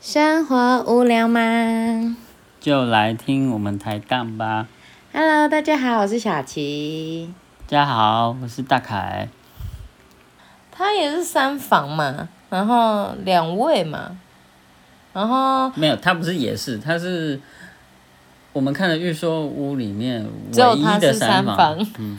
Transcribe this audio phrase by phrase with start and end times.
[0.00, 2.16] 生活无聊吗
[2.60, 4.68] 就来听我们抬杠吧。
[5.12, 7.34] ？Hello，大家好，我是小琪。
[7.68, 9.28] 大家好，我是大凯。
[10.70, 14.16] 他也是三房嘛，然后两位嘛，
[15.12, 17.40] 然后没有，他不是也是，他是
[18.52, 21.56] 我们看的预售屋里面只有唯一的他是三房。
[21.56, 22.16] 房 嗯，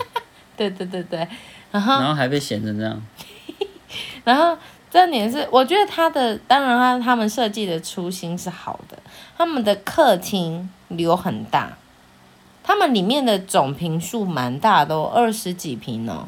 [0.58, 1.26] 对对对对，
[1.72, 3.02] 然后然后还被闲成这样。
[4.26, 4.58] 然后
[4.92, 8.98] 重点是，我觉得他的当然他他们设计的初心是好的，
[9.38, 11.78] 他们的客厅留很大，
[12.64, 16.28] 他们里面的总平数蛮大的哦，二十几平哦，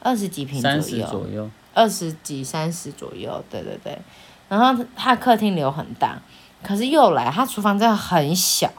[0.00, 3.98] 二十几平左三十右，左右，二十几三十左右，对对对。
[4.50, 6.18] 然后他客厅留很大，
[6.62, 8.70] 可是又来，他厨房真的很小，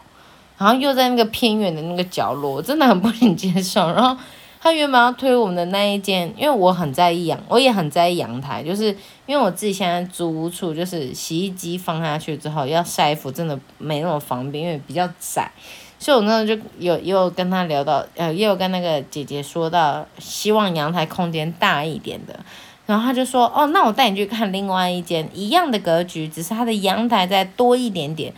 [0.57, 3.91] 然后又在那个偏远的那个角落，我真的很不能接受。
[3.91, 4.19] 然后
[4.61, 8.95] 他原本要推我们的那一间，因为我很在意阳，我也很在意阳台，就是
[9.25, 15.49] 因为我自己现在租屋处，就是洗衣机放下去之后要晒衣服，真的没那么方便，因为比较窄。
[15.97, 22.39] 所以我那时候就有也有跟他聊到，呃，也有跟那个姐姐说到，希望阳台空间大一点的。
[22.85, 28.33] 然后他就说：“哦，那我带你去看另外一间一样的格局，只是它的阳台再多一点点，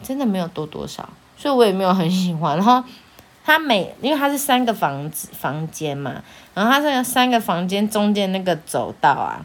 [0.00, 2.56] 真的没有多多少，所以我也没有很喜欢。
[2.56, 2.84] 然后
[3.44, 6.22] 它每因为它是三个房子房间嘛，
[6.54, 9.44] 然后它这个三个房间中间那个走道啊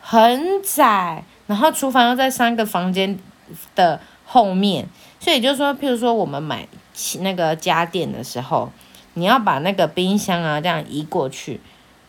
[0.00, 3.18] 很窄，然后厨房又在三个房间
[3.74, 4.88] 的后面，
[5.20, 6.66] 所以就是说，譬如说我们买
[7.20, 8.72] 那个家电的时候，
[9.12, 11.60] 你要把那个冰箱啊这样移过去。”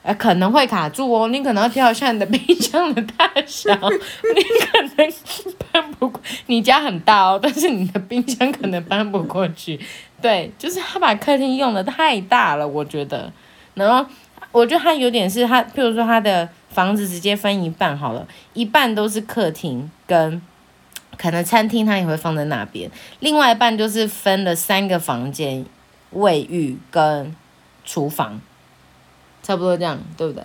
[0.05, 5.13] 呃，可能会卡住哦，你可能要调一下你的冰箱的大小， 你可能
[5.71, 6.21] 搬不过。
[6.45, 9.79] 你家很大哦，但是你的冰箱可能搬不过去。
[10.21, 13.31] 对，就是他把客厅用的太大了，我觉得。
[13.73, 14.09] 然后
[14.51, 20.41] 我觉得他有点是他，譬如说他的房子直接分一半好了，一半都是客厅跟
[21.17, 25.65] 可能餐厅，他也会放在那边，另外一半就是分了三个房间，
[26.11, 27.35] 卫浴跟
[27.83, 28.41] 厨房。
[29.43, 30.43] 差不多这样，对不对？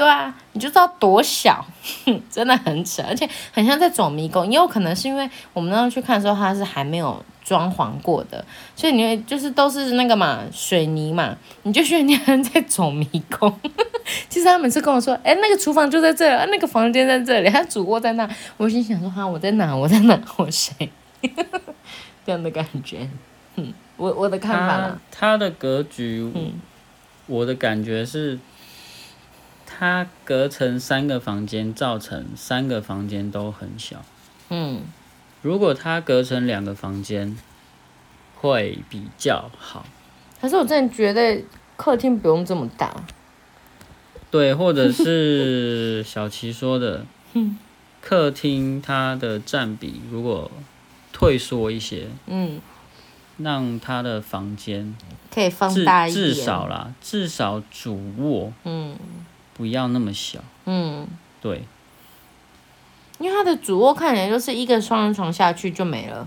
[0.00, 1.62] 对啊，你就知道多小，
[2.32, 4.46] 真的很扯，而且很像在走迷宫。
[4.46, 8.42] 也有可能是因为我们那时候去看的时候，它是还没有装潢过的，
[8.74, 13.06] 所以你会就是都是那个嘛水泥嘛，你就觉得你好像在走迷
[13.38, 13.54] 宫。
[14.30, 19.76] 其实他每次跟我说，哎，那个厨房就在这里，那个房间在这里，他主卧在那，我心想说，哈，我在哪？
[19.76, 20.18] 我在哪？
[20.38, 20.90] 我谁？
[22.24, 23.06] 这样的感觉，
[23.56, 26.52] 嗯，我我的看法啦，他的格局，嗯
[27.26, 28.36] 我的感觉是，
[29.80, 34.04] 它隔成三个房间，造成三个房间都很小。
[34.50, 34.82] 嗯。
[35.40, 37.38] 如果它隔成两个房间，
[38.36, 39.86] 会比较好。
[40.38, 41.42] 可是我真的觉得
[41.78, 42.94] 客厅不用这么大。
[44.30, 47.06] 对，或者是小琪说的，
[48.02, 50.50] 客厅它的占比如果
[51.10, 52.60] 退缩一些，嗯，
[53.38, 54.94] 让它的房间
[55.34, 56.26] 可以放大一点。
[56.26, 58.94] 至少啦，至少主卧嗯
[59.60, 60.38] 不要那么小。
[60.64, 61.06] 嗯，
[61.42, 61.62] 对，
[63.18, 66.26] 因为它的主卧看起来就是一个双人床下去就没了。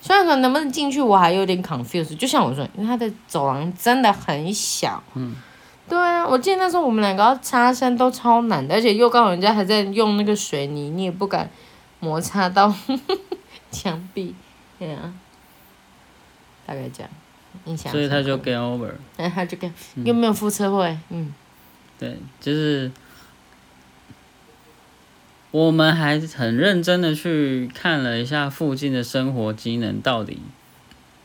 [0.00, 2.16] 双人床能不能进去，我还有点 confused。
[2.16, 5.02] 就像我说，因为它的走廊真的很小。
[5.14, 5.34] 嗯。
[5.88, 11.50] 对啊，我记得那时候我们两个要擦身都超难的，而且又刚好人家还在用那个水泥，你也不敢
[11.98, 12.72] 摩擦到
[13.72, 14.32] 墙壁。
[14.78, 15.12] 对啊，
[16.64, 17.10] 大概这样。
[17.66, 18.90] 印象所以他就 get over。
[19.16, 19.72] 然 后他就跟
[20.04, 21.32] 又没有副车会，嗯
[22.04, 22.90] 对，就是
[25.50, 30.40] 我们还很认真的去看了一下附近的生活机能到底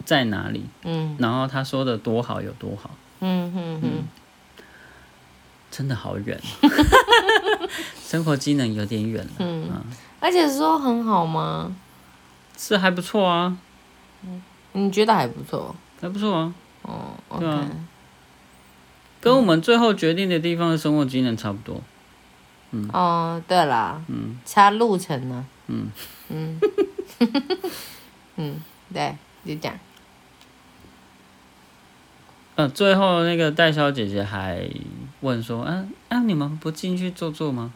[0.05, 2.91] 在哪里，嗯然后他说的多好有多好，
[3.21, 4.03] 嗯嗯嗯，
[5.71, 6.39] 真的好远，
[8.01, 9.81] 生活机能有点远了，嗯啊，
[10.19, 11.75] 而且说很好吗？
[12.57, 13.57] 是还不错啊，
[14.73, 15.75] 你觉得还不错？
[16.01, 16.53] 还不错啊，
[16.83, 17.67] 哦对啊
[19.21, 21.81] 跟我们最后决定的地方的生活机能差不多，
[22.71, 22.89] 嗯。
[22.93, 24.37] 哦，对啦，嗯。
[24.45, 25.91] 差路程呢，嗯，
[26.29, 26.59] 嗯，
[28.37, 28.61] 嗯，
[28.93, 29.15] 对，
[29.45, 29.79] 就这样，
[32.55, 34.69] 呃，最后那个代销姐姐还
[35.21, 37.73] 问说，啊啊，你们不进去坐坐吗？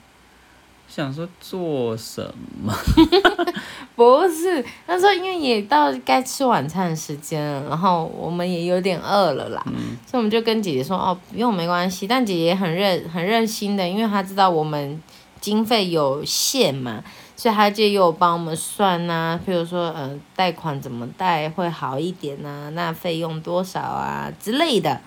[0.88, 2.34] 想说做什
[2.64, 2.74] 么？
[3.96, 9.64] 不是，那时候因为也到该吃晚餐的时间了，然后我们也有点饿了啦，
[10.08, 15.00] 所以我们就跟姐姐说，哦，不用没关系，但姐姐很热很热心的，因为她知道我们
[15.40, 17.04] 经费有限嘛，
[17.36, 25.02] 所以她就又帮我们算呐、譬如说呃贷款怎么贷会好一点呐、那费用多少啊之类的，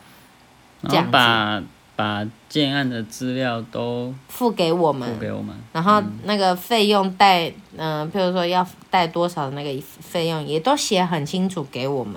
[0.89, 1.67] 这样子
[1.97, 5.13] 把建案的资料都付给我们。
[5.15, 5.57] 付，给我们。
[5.73, 12.15] 然后那个费用带，嗯、譬如说要带多少的那个费用，也都写很清楚给我们。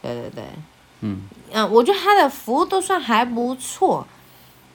[0.00, 0.44] 对对对，
[1.00, 1.22] 嗯，
[1.52, 4.06] 嗯、我觉得他的服务都算还不错，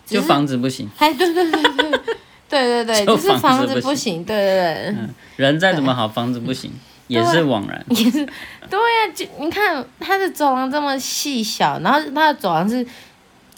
[0.06, 2.18] 只就是房子不行，哎对对对对。
[2.50, 4.96] 对对对，是房房子不行，对对对。
[5.38, 6.72] 人再怎么好，房子不行，
[7.08, 7.84] 也是枉然。
[7.90, 8.24] 也是，
[8.70, 12.86] 对呀、就你看它的走廊这么细小，然后它的走廊是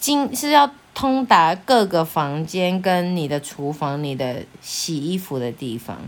[0.06, 5.98] 经是要通达各个房间跟你的厨房、你的洗衣服的地方。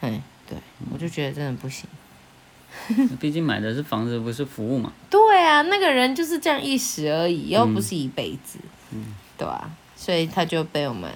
[0.00, 0.58] 嗯，对，
[0.92, 1.88] 我就觉得真的不行。
[3.20, 4.92] 毕竟买的是房子，不是服务嘛。
[5.08, 8.58] 对啊，那个人就是这样一时而已，又不是一辈子，
[8.90, 11.08] 嗯对啊、所以他就被我们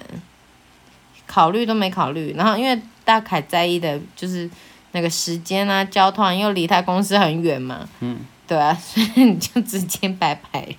[1.27, 4.49] 考虑都没考虑，然后因为大凯在意的就是
[4.93, 8.17] 那个时间啊、交通啊又离他公司很远嘛，嗯，
[8.47, 10.73] 对啊，所以你就直接拜拜。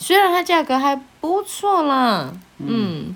[0.00, 3.14] 虽然它价格还不错啦，嗯，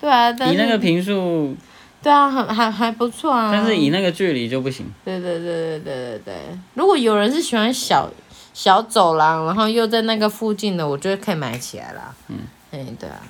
[0.00, 1.54] 对啊，但是以那个平数，
[2.02, 4.86] 对啊，很还还不错啊，但是以那个距离就不行。
[5.04, 6.34] 对对对对对对对，
[6.72, 8.10] 如果有人是喜欢小
[8.54, 12.14] 小走廊，然后又在那个附近的，我觉得可以买起来啦。
[12.28, 12.38] 嗯，
[12.72, 13.20] 哎，对啊，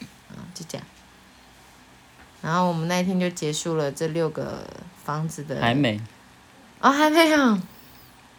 [0.00, 0.86] 嗯，就这样。
[2.42, 4.62] 然后我们那一天就结束了这六个
[5.02, 5.58] 房子的。
[5.58, 5.98] 还没。
[6.80, 7.58] 哦、还没有。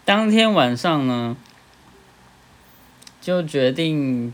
[0.06, 1.36] 当天晚上呢，
[3.28, 4.32] 就决定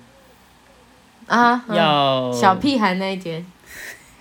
[1.26, 3.44] 啊，嗯要小屁孩那一间，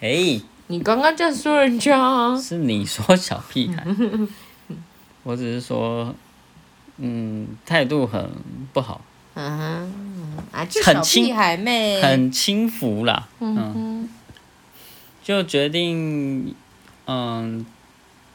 [0.01, 2.35] 哎，你刚刚这样说人家啊？
[2.41, 3.87] 是你说小屁孩，
[5.25, 6.15] 我只是说，
[6.97, 8.31] 嗯，态度很
[8.73, 9.03] 不好，
[9.35, 9.93] 嗯哼，
[10.53, 12.01] 啊，就小很轻屁孩妹。
[12.01, 14.09] 很轻浮啦，嗯
[15.23, 16.55] 就决定，
[17.07, 17.67] 嗯，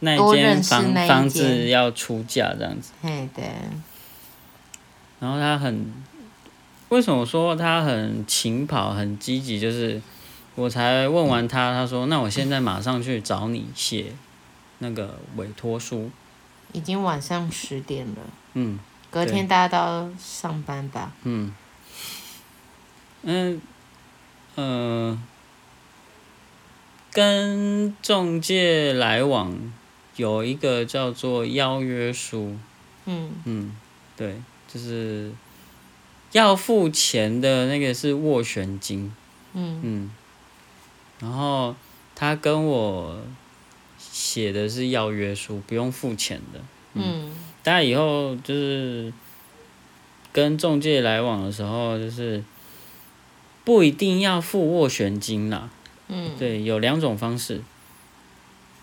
[0.02, 3.44] 那间多认识房那房子要出价这样子，嘿，对，
[5.20, 5.92] 然后他很，
[6.90, 9.60] 为什么说他很勤跑、很积极？
[9.60, 10.02] 就是
[10.56, 14.14] 我才问完他，他说：“那我现在马上去找你写
[14.80, 16.10] 那个委托书。
[16.74, 18.22] 已经晚上十点了。”
[18.54, 18.80] 嗯
[19.10, 21.12] 隔天大家都要上班吧？
[21.24, 21.54] 嗯
[23.24, 23.62] 嗯
[24.56, 25.18] 呃，
[27.12, 29.74] 跟中介来往
[30.18, 32.58] 有一个叫做邀约书。
[33.06, 33.76] 嗯嗯，
[34.18, 35.32] 对，就是
[36.38, 39.12] 要付钱的那个是斡旋金。
[39.54, 40.12] 嗯嗯，
[41.20, 41.76] 然后
[42.14, 43.20] 他跟我
[43.98, 46.62] 写的是要约书，不用付钱的。
[46.94, 47.32] 嗯
[47.64, 49.12] 大家以后就是
[50.32, 52.44] 跟中介来往的时候，就是
[53.66, 55.70] 不一定要付斡旋金啦。
[56.08, 57.62] 嗯，对，有两种方式。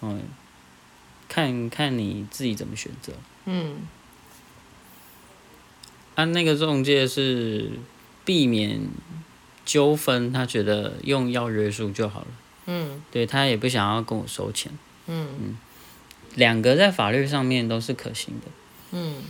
[0.02, 0.20] 嗯，
[1.28, 3.12] 看看你自己怎么选择。
[3.44, 3.76] 嗯
[6.14, 7.70] 啊，那个中介是
[8.24, 8.80] 避免
[9.64, 12.26] 纠纷，他觉得用要约束就好了。
[12.66, 14.72] 嗯对他也不想要跟我收钱，
[15.06, 15.56] 嗯
[16.34, 18.46] 两个在法律上面都是可行的。
[18.92, 19.22] 嗯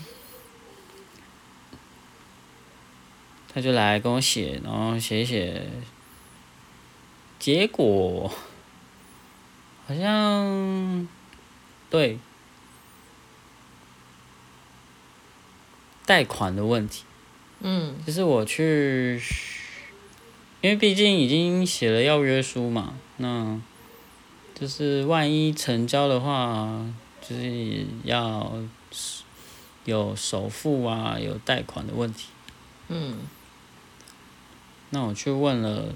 [3.52, 5.69] 他就来跟我写，然后写一写，
[7.38, 8.30] 结果
[9.87, 11.08] 好像
[11.88, 12.19] 对
[16.06, 17.04] 贷款的问题，
[17.60, 19.20] 嗯就是我去，
[20.60, 23.60] 因为毕竟已经写了要约书嘛，那
[24.54, 26.87] 就是万一成交的话，
[27.20, 28.52] 就是要
[29.84, 32.28] 有首付啊，有贷款的问题。
[32.88, 33.18] 嗯
[34.90, 35.94] 那我去问了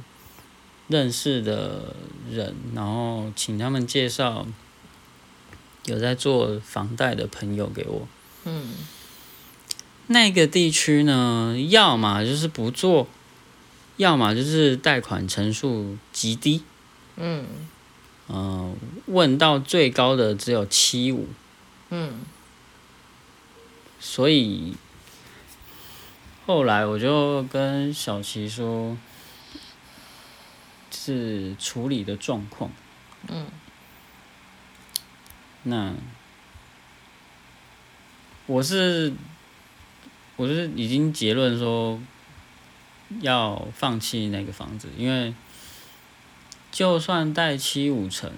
[0.89, 1.95] 认识的
[2.31, 4.47] 人，然后请他们介绍
[5.85, 8.09] 有在做房贷的朋友给我。
[8.45, 8.75] 嗯
[10.09, 13.07] 那个地区呢，要么就是不做，
[13.97, 16.63] 要么就是贷款成数极低，
[17.17, 17.47] 嗯。
[18.31, 21.29] 嗯、问到最高的只有七五，
[21.89, 22.21] 嗯。
[23.99, 24.75] 所以
[26.45, 28.99] 后来我就跟小琪说，
[30.91, 32.71] 是处理的状况。
[33.29, 33.47] 嗯。
[35.63, 35.95] 那
[38.45, 39.13] 我是
[40.39, 42.01] 我是已经结论说
[43.21, 45.35] 要放弃那个房子，因为
[46.71, 48.33] 就算贷七五成，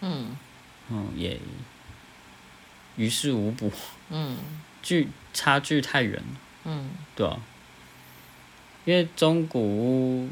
[0.00, 0.34] 嗯。
[0.88, 1.38] 嗯，也
[2.96, 3.70] 于事无补，
[4.08, 4.36] 嗯。
[4.82, 6.14] 距差距太远。
[6.14, 6.24] 了，
[6.64, 6.90] 嗯。
[7.14, 7.38] 对啊，
[8.86, 10.30] 因为中古屋，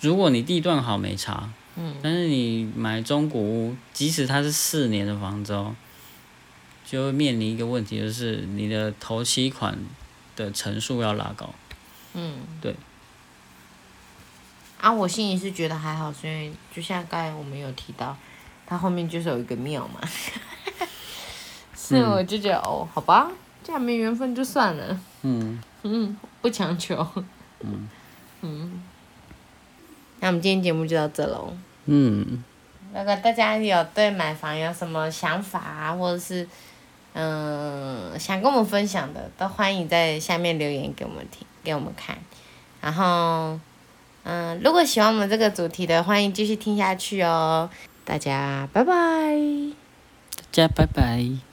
[0.00, 1.94] 如果你地段好没差，嗯。
[2.02, 5.76] 但是你买中古屋，即使它是四年的房子哦，
[6.90, 9.78] 就会面临一个问题，就是你的头期款
[10.34, 11.48] 的层数要拉高。
[12.14, 12.74] 嗯，对。
[14.80, 18.16] 啊，我心里是觉得还好，所以就像刚才我们有提到，
[18.66, 20.00] 它后面就是有一个庙嘛，
[21.78, 22.10] 是嗯。
[22.10, 23.30] 我就觉得哦，好吧，
[23.62, 27.06] 这样没缘分就算了，嗯，嗯，不强求，
[27.60, 27.88] 嗯。
[28.40, 28.82] 嗯，
[30.18, 31.56] 那我们今天节目就到这喽。
[31.84, 32.42] 嗯，
[32.92, 36.48] 如果大家有对买房有什么想法啊，或者是
[37.12, 42.16] 嗯、想跟我们分享的，都欢迎在下面留言给我们听，给我们看。
[42.80, 43.58] 然后
[44.22, 47.70] 嗯、如果喜欢我们这个主题的，欢迎继续听下去哦。
[48.04, 48.92] 大家拜拜。
[50.36, 51.49] 大家拜拜。